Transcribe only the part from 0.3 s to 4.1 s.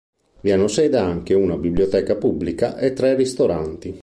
Vi hanno sede anche una biblioteca pubblica e tre ristoranti.